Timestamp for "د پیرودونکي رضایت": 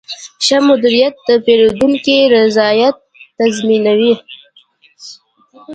1.27-2.95